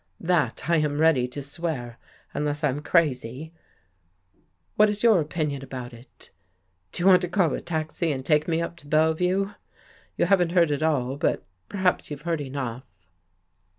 That 0.19 0.67
I 0.67 0.77
am 0.77 0.97
ready 0.99 1.27
to 1.27 1.43
swear 1.43 1.99
to, 2.33 2.37
unless 2.39 2.63
I'm 2.63 2.79
crazy. 2.81 3.53
What 4.75 4.89
is 4.89 5.03
your 5.03 5.21
opinion 5.21 5.61
about 5.63 5.93
it? 5.93 6.31
Do 6.91 7.03
you 7.03 7.07
want 7.07 7.21
to 7.21 7.29
call 7.29 7.53
a 7.53 7.61
taxi 7.61 8.11
and 8.11 8.25
take 8.25 8.47
me 8.47 8.63
up 8.63 8.77
to 8.77 8.87
Bellevue? 8.87 9.51
You 10.17 10.25
haven't 10.25 10.53
heard 10.53 10.71
it 10.71 10.81
all, 10.81 11.17
but 11.17 11.45
per 11.69 11.77
haps 11.77 12.09
you've 12.09 12.23
heard 12.23 12.41
enough." 12.41 12.83